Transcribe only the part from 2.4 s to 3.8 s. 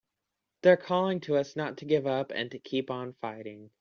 to keep on fighting!